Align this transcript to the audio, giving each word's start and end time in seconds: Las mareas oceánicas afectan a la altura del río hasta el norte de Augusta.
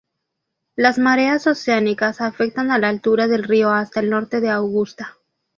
Las 0.75 0.97
mareas 0.97 1.45
oceánicas 1.45 2.21
afectan 2.21 2.71
a 2.71 2.79
la 2.79 2.89
altura 2.89 3.27
del 3.27 3.43
río 3.43 3.69
hasta 3.69 3.99
el 3.99 4.09
norte 4.09 4.41
de 4.41 4.49
Augusta. 4.49 5.15